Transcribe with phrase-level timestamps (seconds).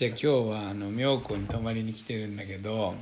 [0.00, 2.94] じゃあ今日はあの妙高に泊まりに来てるんだけど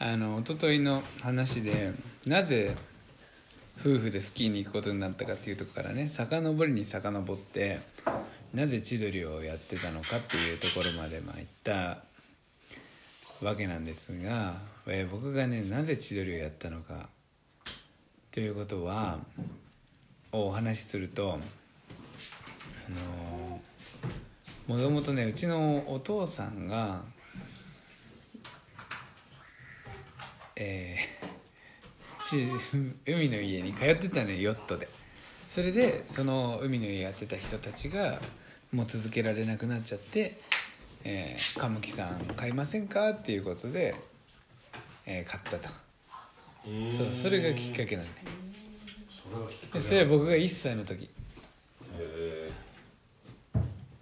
[0.00, 1.92] あの一昨日の話で
[2.26, 2.76] なぜ
[3.78, 7.78] 夫婦でスキーに行くことになったかっていうとこからね遡りに遡って
[8.52, 14.54] なぜ千鳥をやってたのかっていうところまでまあ行ったわけなんですが、
[14.88, 17.08] えー僕がねなぜ千鳥をやったのか
[18.32, 19.20] ということは
[20.32, 21.38] をお話しすると
[22.88, 23.60] あの
[24.68, 27.00] もともとねうちのお父さんが
[30.56, 31.28] えー
[32.22, 32.46] ち
[33.06, 34.88] 海の家に通ってたのよヨットで。
[35.48, 38.20] それでその海の家やってた人たちが
[38.70, 40.38] もう続けられなくなっちゃって
[41.04, 43.94] 「えー、カムキさん買いませんか?」っていうことで、
[45.06, 45.70] えー買ったと。
[46.94, 51.04] そうそれがきっかけなんでそれは僕が1歳の時。
[51.04, 51.08] へ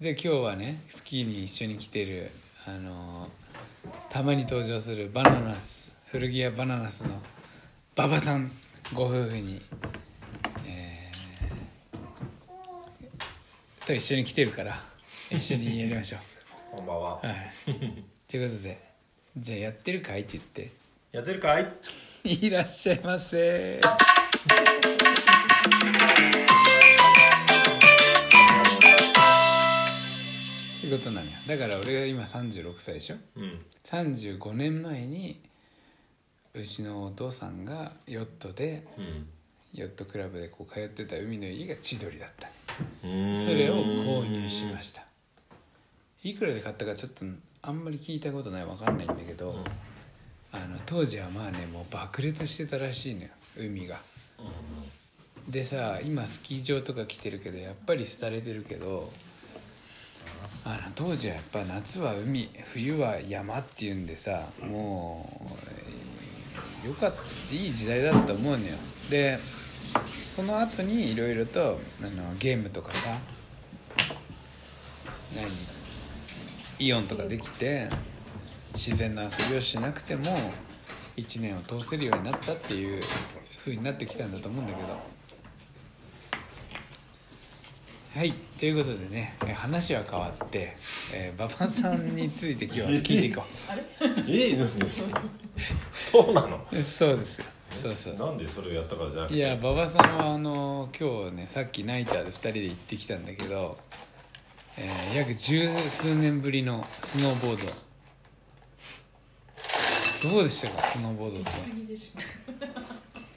[0.00, 2.30] で今日はねスキーに一緒に来てる
[2.66, 3.28] あの
[4.10, 7.10] たまに登場するバナナス古着屋バナナスの
[7.96, 8.50] 馬場さん
[8.92, 9.62] ご夫婦に、
[10.66, 14.78] えーと一緒に来てるから
[15.30, 17.20] 一緒にやりましょーこんばんは。
[17.22, 17.36] うはい。
[18.28, 18.78] ということで
[19.38, 20.72] じゃあやってるかいって言って。
[21.12, 21.72] やってるかい？
[22.24, 23.80] いらっしゃいませ
[30.86, 33.16] ってことなのよだから俺が今36歳でしょ？
[33.36, 33.60] うん。
[33.84, 35.40] 35年前に
[36.54, 39.26] うちのお父さんがヨットでうん。
[39.74, 42.48] ヨットクラブでこう通ってた海の家が千鳥だった。
[43.04, 43.46] うーん。
[43.46, 45.02] それを購入しました。
[46.22, 47.26] いくらで買ったかちょっと
[47.62, 49.56] あんまり聞いたことないわかんないんだけど、
[50.50, 54.00] あの当時はまあねもう爆裂してたらしいのよ海が。
[55.46, 59.12] でさ今スキー場とか来てるけどやっぱり廃れてるけど
[60.68, 68.74] あの当時はやっぱ夏は海冬は山っていうんでさもうえーよかったいい時代だったと思うのよ。
[69.08, 69.38] で
[70.24, 73.16] その後にいろいろとあのゲームとかさ
[75.36, 75.46] 何
[76.84, 77.88] イオンとかできて
[78.74, 80.36] 自然な遊びをしなくても
[81.16, 83.02] 1年を通せるようになったっていう
[83.60, 85.15] 風になってきたんだと思うんだけど。
[88.16, 90.74] はいということでねえ話は変わって、
[91.12, 93.44] えー、馬場さんについて今日は聞いていこ
[94.26, 94.70] ええ何？
[95.94, 96.66] そうなの？
[96.72, 97.44] うそうですよ。
[97.70, 99.36] そうそうなんでそれをやったからじゃなくて？
[99.38, 103.76] いや馬場さんはあの今日ねさっきナイターで2人で行ってきたんだけど、
[104.78, 107.66] えー約十数年ぶりのスノーボー
[110.22, 110.30] ド。
[110.30, 110.82] どうでしたか？
[110.88, 111.50] スノーボードって。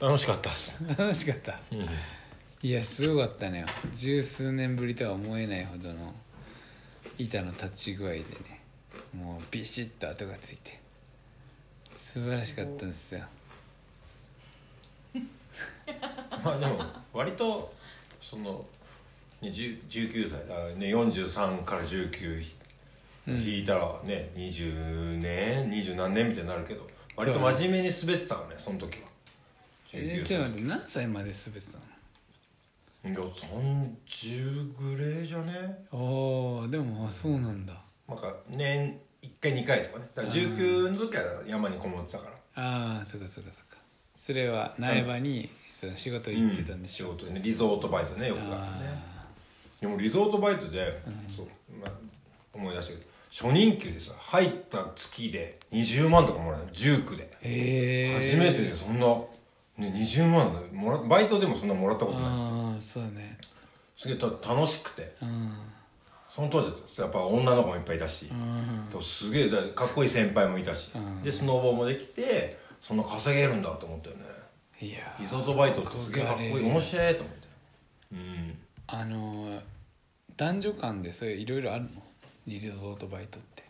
[0.00, 0.82] 楽しかったっす。
[0.96, 1.60] 楽しかった。
[1.70, 1.86] うん
[2.62, 6.12] いやすごかったね十数年ぶりとは思えないほどの
[7.16, 8.24] 板の立ち具合でね
[9.14, 10.78] もうビシッと跡がついて。
[11.96, 13.20] 素晴らしかったんですよ。
[16.44, 17.72] まあでも割と
[18.20, 18.66] その、
[19.40, 22.44] ね、10 19歳あ、ね、43から19
[23.28, 29.08] 引いたらね20年20何年みたいになるけど割と真面目に滑ってたからねその時は。
[29.92, 31.99] 19えちょっと待って何歳まで滑ってたの？
[33.02, 35.52] いや30ぐらいじゃね？
[35.90, 37.72] ああでもあそうなんだ。
[38.08, 40.06] なんか年1回2回とかね。
[40.14, 42.62] だから19の時は山にこもってたから。
[42.62, 43.78] ああそうかそうかそうか。
[44.16, 49.02] それは苗場にその仕事行ってたんでしょ、仕事でねリゾートバイトねよくああるね。
[49.80, 51.00] でもリゾートバイトで、
[51.30, 51.46] そう、
[51.80, 51.92] まあ、
[52.52, 57.30] 思い出したけど初任給でさ入った月で20万とかもらえる19で。
[57.32, 59.06] あへえ初めてでそんな、
[59.80, 60.60] ね、20万だ。
[60.72, 62.44] もらバイトでもそんなもらったことないです。
[62.44, 63.38] ああそうだね。
[63.96, 65.16] すげえた楽しくて。
[65.22, 65.52] うん。
[66.28, 68.86] その当時やっぱ女の子もいっぱいいたし、うん。
[68.90, 71.22] とすげえだかっこいい先輩もいたし、うん。
[71.22, 74.22] でスノーボーもできてそんな稼げるんだと思ったよね。
[74.80, 76.64] いやリゾートバイトってすげえかっこいい。
[76.64, 77.48] 面白いと思って。
[78.12, 78.58] うん。
[78.86, 79.60] あのー
[80.36, 81.88] 男女間でそういういろいろあるの？
[82.46, 83.64] リゾートバイトって。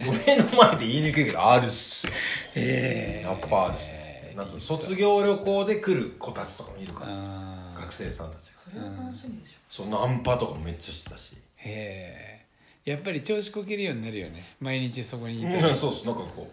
[0.00, 2.12] 俺の前で言いにくいけどあるっすよ。
[2.54, 4.05] えやっぱあるっすね
[4.36, 7.16] なんと卒業旅行で来る子たちとかもいるから
[7.74, 8.52] 学生さんたちが。
[8.52, 9.54] それは楽しみでしょ。
[9.70, 11.34] そうナンパとかもめっちゃしてたし。
[11.56, 12.44] へ
[12.84, 14.44] えやっぱり調子こけるようになるよね。
[14.60, 16.06] 毎日そこにいて、うんそうっす。
[16.06, 16.48] なんかこ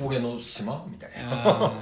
[0.00, 1.26] う俺の島みたいな。
[1.26, 1.72] うん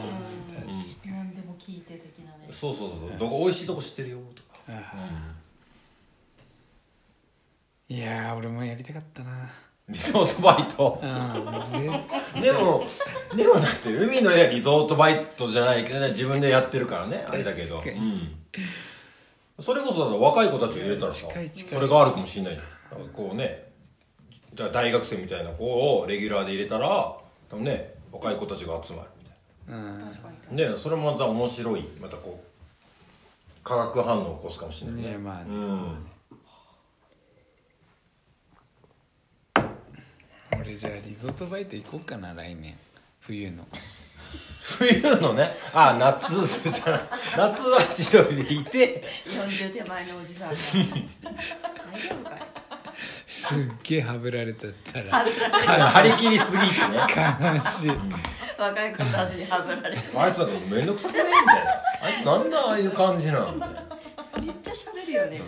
[1.07, 2.49] 何でも聞いて的なね。
[2.51, 4.59] そうそうそうどこ美味しいとこ知ってるよとか。
[4.69, 5.35] あ
[7.89, 9.51] いやー俺もやりたかったな
[9.89, 11.01] リゾートバイト。
[12.41, 12.85] でも
[13.37, 18.35] でもだって海の家はリゾートバイトじゃないけどね自分でやってるからねあれだけど、うん、
[19.61, 22.59] それこそ若い子たちを入れたらさそれがあるかもしれない
[23.13, 23.73] こうね
[24.55, 27.17] 大学生みたいな子をレギュラーで入れたら
[27.51, 30.71] 多分ね若い子たちが集まるみたいな。
[30.73, 31.83] ねそれもまた面白い。
[32.01, 35.11] またこう化学反応を起こすかもしれないね。
[35.11, 35.45] ねまあね。
[35.49, 36.07] うん
[40.75, 42.77] 俺じゃあリゾートバイト行こうかな来年。
[43.21, 43.65] 冬の。
[44.61, 45.57] 冬のね。
[45.73, 47.01] あ夏じゃない
[47.37, 49.05] 夏は千鳥でいて。
[49.27, 52.41] 40手前のおじさんが大丈夫かい？
[53.29, 55.13] すっげえはぶられたったら。
[55.23, 56.99] 張り切りすぎてね。
[57.57, 57.93] 悲しい。
[58.59, 60.19] 若い子たちにはぶられて。
[60.19, 61.71] あいつはめんどくさくねみたいな。
[62.03, 63.83] あいつなんでああいう感じなんみたいな
[64.43, 65.41] めっちゃ喋るよね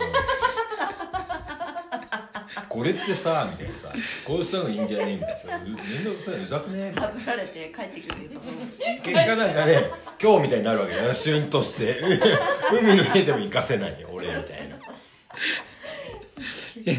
[2.77, 3.91] これってさみたいなさ
[4.27, 5.15] こうした方がいいんじゃね？
[5.15, 7.13] みたいなさめんどくさいうざくねみたいな。
[7.13, 8.41] はぶられて帰ってくるよ
[9.01, 9.91] 結果なんかね
[10.21, 11.13] 今日みたいになるわけだよ。
[11.13, 11.99] シュンとして。
[12.71, 14.75] 海の家でも行かせないよ俺みたいな。
[14.75, 14.79] い
[16.85, 16.93] や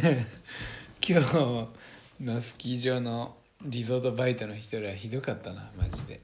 [1.07, 1.37] 今日
[2.25, 6.21] のスキー場のリゾートバイトの人らひどかったなマジで。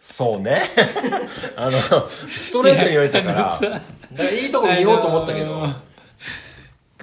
[0.00, 0.62] そうね。
[1.56, 1.78] あの
[2.08, 3.60] ストレートに言われたから
[4.30, 5.74] いいいとこ見ようと思ったけど、あの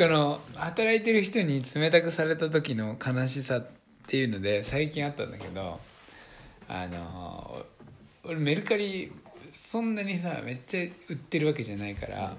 [0.01, 3.67] この働いてる人に冷たくされた時の悲しさっ
[4.07, 5.79] ていうので最近あったんだけど
[6.67, 7.63] あの
[8.23, 9.11] 俺メルカリ
[9.53, 12.35] そんなにさめっちゃ売ってるわけじゃないから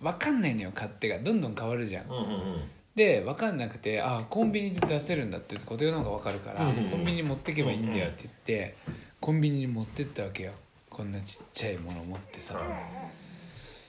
[0.00, 1.18] 分かんないのよ勝手が。
[1.18, 2.06] どんどん変わるじゃん。
[2.06, 2.60] うんうんうん。
[2.94, 8.74] で分かんなくてあコンビニで出せるんだってことの方が分かるから、コンビニに持ってけばいいんだよって言って、
[9.20, 10.52] コンビニに持ってったわけよ。
[10.88, 12.58] こんなちっちゃいもの持ってさ、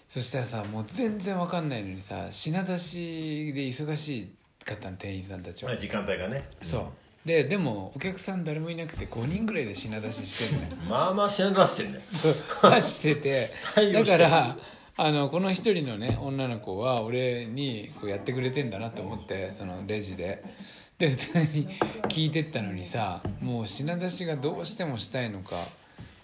[0.07, 4.31] そしたらさもう全然分かんないのにさ品出しで忙し
[4.67, 6.47] かったの店員さんたちは、まあ時間帯がね。
[6.61, 6.83] そう。
[7.25, 10.69] ででもお客さん誰もいなくて5人ぐらいで品出ししてんのよ。
[10.87, 12.71] まあまあ品出してんねそう。
[12.71, 13.41] 出してて。
[13.41, 14.57] だ対応してるから
[14.99, 20.43] あのこの一人のね女の子は俺にこうやってくれてんだなと思ってそのレジで。
[20.97, 21.69] で普通に
[22.09, 25.63] 聞いてったのにさもう品出しがどうしてもしたいのか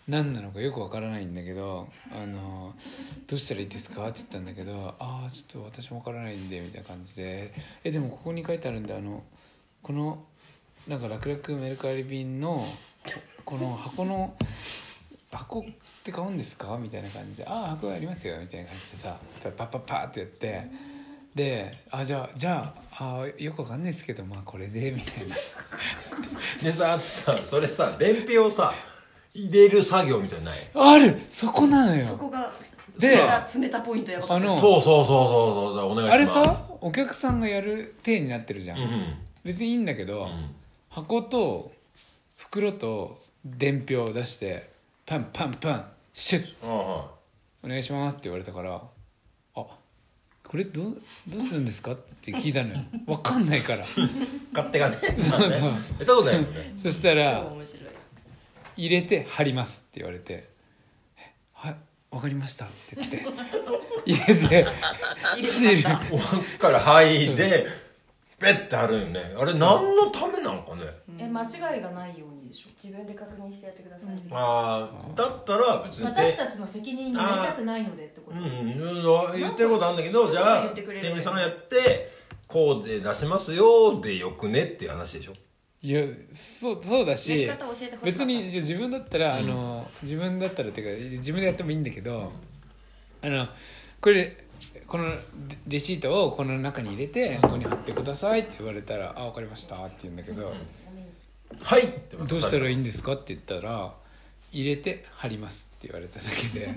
[0.08, 2.74] 何なのかよくわからないんだけど「あの
[3.28, 7.54] どうしたらいいですか?」って言ったんだけど「ああちょっと私もわからないんで」みたいな感じで
[7.84, 9.24] 「えでもここに書いてあるんであの
[9.82, 10.26] この
[10.88, 12.68] なんか楽々メルカリ便の
[13.46, 14.36] この箱の
[15.32, 15.64] 箱っ
[16.04, 16.78] て買うんですか？
[16.78, 20.94] みたいな感じで「ああ箱ありますよ」みたいな感じでさパッパッパッってやって。
[21.34, 25.36] で「あじゃあじゃああよくわかんないですけどまあこれで」みたいな。
[26.62, 28.76] でさあさそれさ伝票さ
[29.34, 31.04] 入れる作業みたいなのない？
[31.04, 31.20] ある！
[31.30, 32.06] そこなのよ。
[32.06, 32.52] そこが
[32.98, 35.92] で詰めた詰めたポイントやばかったあのそうそうそうそうそう。
[35.92, 36.14] お願いします。
[36.14, 39.14] あれさお客さんがやる体になってるじゃん、うんうん。
[39.44, 40.54] 別にいいんだけど、ん。
[40.90, 41.72] 箱と
[42.36, 44.70] 袋と伝票を出して
[45.06, 46.46] パンパンパンシュッ。
[46.64, 46.70] ああ
[47.66, 48.80] お願いしますって言われたからあ
[49.56, 51.94] これどうどうするんですか？
[51.94, 52.80] って聞いたのよ。
[53.08, 53.84] 分かんないから。
[54.54, 54.98] 勝手がね。
[55.20, 55.70] そうそう。
[55.70, 56.74] やったことないもんね。
[56.78, 57.83] そしたら超面白い
[58.78, 60.50] 入れて貼りますって言われて
[61.18, 61.76] 「えはい
[62.12, 63.26] 分かりました」って言って
[64.06, 64.68] 入れて
[65.42, 66.16] シール。
[66.16, 67.66] おわっからはいで
[68.40, 69.34] ペッて貼るよね。
[69.38, 70.82] あれ何のためなんかね。
[71.18, 72.70] え間違いがないようにでしょ。
[72.76, 76.06] 自分で確認してやってください、ああだったら別に。
[76.06, 78.38] 私たちの責任になりたくないのでってこと。
[78.38, 82.12] うんうん言ってることあるんだけどじゃあ言ってくれる店員さんがやって
[82.48, 85.34] こうで出しますよでよくねっていう話でしょ
[85.84, 86.02] いや
[86.34, 92.32] そうそうだやりし方教えてほしかった別にじゃあ自分だったら、あの自分だったらっていうか自分でやってもいいんだけど
[93.22, 93.46] あの
[94.00, 94.38] これ
[94.88, 95.10] この
[95.68, 100.54] レシートをこの中に入れてここに貼ってくださいって言われたら「あ分かりました」って言うんだけど
[101.62, 103.94] 「はい!」って「どうしたらいいいんですか?」って言ったら
[104.54, 106.74] 「入れて貼ります」って言われただけで。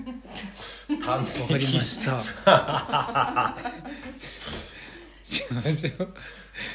[1.01, 2.19] 端「分かりました」
[5.27, 6.13] しましょう。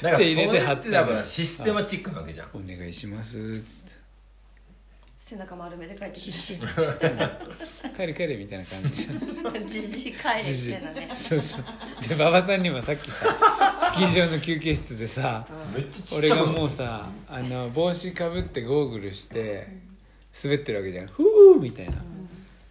[0.02, 2.48] だからそれってだからシステマチックなわけじゃん。
[2.54, 3.38] お願いします。
[3.38, 4.02] っつって
[5.24, 6.58] 背中丸めで帰ってきて
[7.96, 9.08] 帰れ帰れみたいな感じ。
[9.08, 11.10] でじじ帰れなね。
[11.14, 11.64] そうそう。
[12.06, 13.34] で馬場さんにもさっきさ
[13.94, 15.46] スキー場の休憩室でさ
[16.14, 19.66] 俺がもうさあの帽子かぶってゴーグルして
[20.44, 21.06] 滑ってるわけじゃん。
[21.06, 21.94] フーみたいな。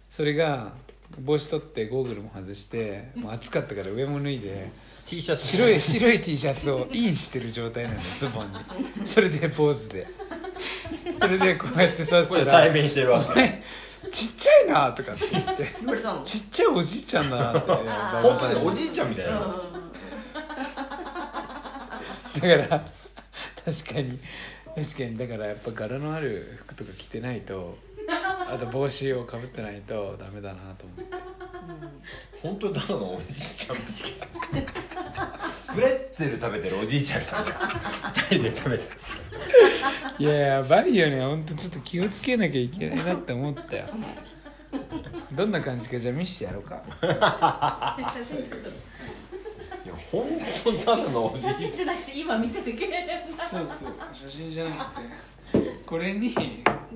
[0.08, 0.72] それが
[1.18, 4.70] 帽子取ってゴーグルも外してもう暑かったから上も脱いで
[5.06, 5.46] T シャツ。
[5.46, 8.52] 白い白い T シャツをインしてる状態なのよズボン
[9.00, 9.06] に。
[9.06, 10.06] それでポーズで。
[11.18, 13.62] それでこうやって座ってこれたら対面してるわおけ前
[14.10, 15.66] ちっちゃいな」とかって言って。
[15.80, 16.22] 言われたの？
[16.22, 18.56] ちっちゃいおじいちゃんだなって本さんに。
[18.56, 19.32] 当におじいちゃんみたいな。
[22.34, 22.90] だから
[23.64, 24.18] 確かに。
[24.74, 25.18] 確かに。
[25.18, 27.78] だからやっぱ柄のある服とか着てないと
[28.08, 31.12] あと帽子をかぶってないとダメだなと思って。
[32.42, 34.08] 本当にただのおじいちゃんみた
[34.58, 34.72] いな
[35.74, 37.44] プレッツェル食べてるおじいちゃんが
[38.30, 38.84] 二人で食べて
[40.18, 41.20] いややばいよね。
[41.20, 43.86] ほんとちょっと気をつけなきゃいけないなって思ったよ。
[45.32, 46.82] どんな感じかじゃあ見してやろうか。
[48.12, 48.72] 写真撮っとる。
[49.84, 50.26] いや本
[50.62, 53.48] 当にただのおじい写真じゃなくて今見せてくれるんだ。
[53.48, 53.92] そうそう。
[54.12, 55.02] 写真じゃなくて。
[55.86, 56.32] これに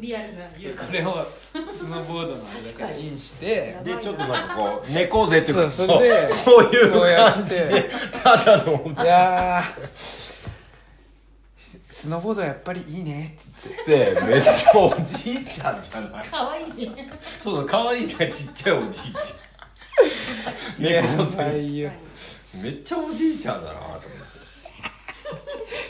[0.00, 1.26] リアルなビューこれを
[1.74, 2.96] スノーボードの間から。
[2.96, 7.64] インしてでちょっとなんかこう猫背っていうかそうそれでそうこういう感じって。
[7.66, 7.90] で
[8.22, 9.04] ただの。
[9.04, 10.26] いやー。
[11.88, 14.20] スノーボードはやっぱりいいねってって。
[14.22, 16.26] めっちゃおじいちゃんじゃない？
[16.30, 17.10] 可愛いね。
[17.42, 19.14] そうだ可愛いねちっちゃいおじいち
[20.78, 21.42] 言って猫背。
[22.62, 24.00] めっちゃおじいちゃんだなと思っ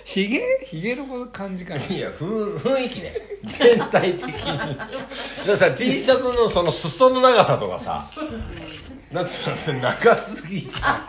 [0.07, 1.81] ひげひげの感じかな。
[1.81, 3.13] ていやふ雰囲気ね。
[3.45, 4.77] 全体的に。
[4.77, 4.95] だか
[5.49, 8.05] らさ T シャツのその裾の長さとかさ。
[9.11, 11.07] なんつうの長すぎじゃん。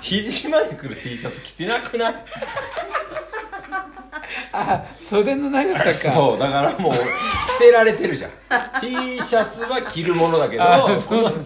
[0.00, 2.24] 肘までくる T シャツ着てなくない？
[4.52, 5.92] あ袖の長さか。
[5.92, 6.92] そうだからもう
[7.58, 8.30] 着せられてるじゃん。
[8.80, 10.64] T シャツは着るものだけど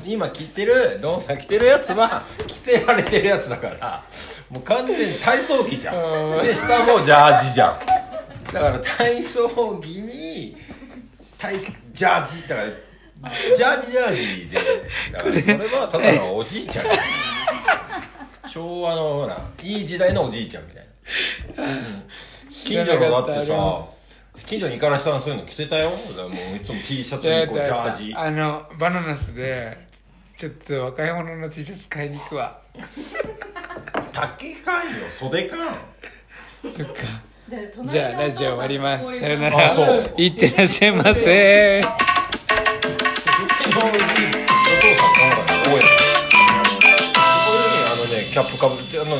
[0.07, 4.05] 今着てるドンさん着てるやつは着せられてるやつだから
[4.51, 6.41] もう完全に体操着じゃうん。
[6.41, 7.79] んで下もジャージじゃん。
[8.53, 9.49] だから体操
[9.81, 10.57] 着に
[11.39, 12.69] 体ジャージだから
[13.55, 14.59] ジャージジャージで。
[15.13, 16.87] だからそれはただのおじいちゃん。
[18.49, 20.87] 昭和のほらいい時代のおじいちゃんみたい
[21.57, 22.03] な、うん。
[22.51, 23.98] 近所のだってさ
[24.47, 25.91] 近所に行かない人はそういうの着てたよ。
[25.91, 28.15] もういつも T シャツにこうジャージ。
[28.15, 29.87] あのバナナスで
[30.37, 32.61] ちょっと若い者の T シャツ買いに行くわ。
[34.13, 35.57] 竹かんよ袖か。
[35.57, 35.59] ん
[36.71, 36.93] そっか
[37.85, 39.19] じゃあラジオ終わります。
[39.19, 40.15] さよなあらそう。
[40.19, 41.81] いってらっしゃいませ。
[41.81, 41.87] うち
[43.75, 49.17] のお父さん考えこうやってこういうふうにあのねキャップかぶってあの